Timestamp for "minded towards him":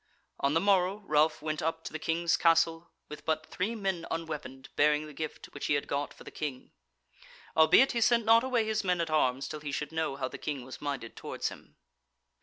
10.81-11.75